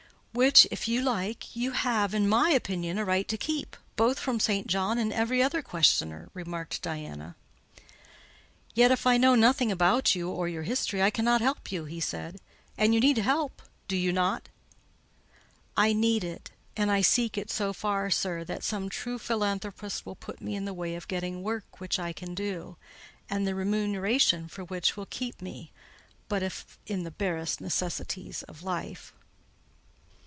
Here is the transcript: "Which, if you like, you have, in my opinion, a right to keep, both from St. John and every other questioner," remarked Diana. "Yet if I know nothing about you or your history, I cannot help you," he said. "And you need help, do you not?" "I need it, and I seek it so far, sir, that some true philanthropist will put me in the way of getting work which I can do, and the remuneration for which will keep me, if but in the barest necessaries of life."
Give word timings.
"Which, 0.33 0.65
if 0.71 0.87
you 0.87 1.01
like, 1.01 1.57
you 1.57 1.71
have, 1.71 2.13
in 2.13 2.25
my 2.25 2.51
opinion, 2.51 2.97
a 2.97 3.03
right 3.03 3.27
to 3.27 3.35
keep, 3.37 3.75
both 3.97 4.17
from 4.17 4.39
St. 4.39 4.65
John 4.65 4.97
and 4.97 5.11
every 5.11 5.43
other 5.43 5.61
questioner," 5.61 6.29
remarked 6.33 6.81
Diana. 6.81 7.35
"Yet 8.73 8.91
if 8.91 9.05
I 9.05 9.17
know 9.17 9.35
nothing 9.35 9.73
about 9.73 10.15
you 10.15 10.29
or 10.29 10.47
your 10.47 10.63
history, 10.63 11.01
I 11.03 11.09
cannot 11.09 11.41
help 11.41 11.69
you," 11.69 11.83
he 11.83 11.99
said. 11.99 12.39
"And 12.77 12.93
you 12.93 13.01
need 13.01 13.17
help, 13.17 13.61
do 13.89 13.97
you 13.97 14.13
not?" 14.13 14.47
"I 15.75 15.91
need 15.91 16.23
it, 16.23 16.49
and 16.77 16.89
I 16.89 17.01
seek 17.01 17.37
it 17.37 17.51
so 17.51 17.73
far, 17.73 18.09
sir, 18.09 18.45
that 18.45 18.63
some 18.63 18.87
true 18.87 19.19
philanthropist 19.19 20.05
will 20.05 20.15
put 20.15 20.39
me 20.39 20.55
in 20.55 20.63
the 20.63 20.73
way 20.73 20.95
of 20.95 21.09
getting 21.09 21.43
work 21.43 21.81
which 21.81 21.99
I 21.99 22.13
can 22.13 22.33
do, 22.33 22.77
and 23.29 23.45
the 23.45 23.53
remuneration 23.53 24.47
for 24.47 24.63
which 24.63 24.95
will 24.95 25.07
keep 25.07 25.41
me, 25.41 25.73
if 26.31 26.77
but 26.85 26.89
in 26.89 27.03
the 27.03 27.11
barest 27.11 27.59
necessaries 27.59 28.43
of 28.43 28.63
life." 28.63 29.11